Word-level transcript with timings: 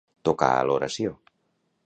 Tocar 0.29 0.49
a 0.61 0.63
l'oració. 0.69 1.13